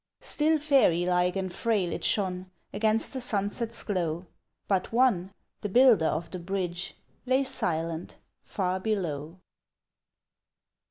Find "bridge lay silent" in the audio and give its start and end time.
6.39-8.17